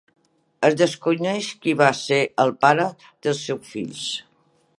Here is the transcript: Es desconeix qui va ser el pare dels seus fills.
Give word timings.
Es 0.69 0.77
desconeix 0.79 1.49
qui 1.65 1.75
va 1.83 1.91
ser 1.99 2.19
el 2.45 2.55
pare 2.65 2.89
dels 3.05 3.45
seus 3.51 3.73
fills. 3.75 4.05